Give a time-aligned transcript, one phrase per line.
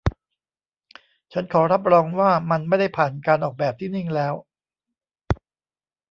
[1.33, 4.33] ฉันขอรับรองว่ามันไม่ได้ผ่านการออกแบบที่นิ่งแล้ว